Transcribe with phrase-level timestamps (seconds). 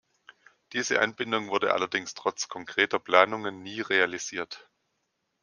[0.73, 4.67] Diese Anbindung wurde allerdings trotz konkreter Planungen nie realisiert.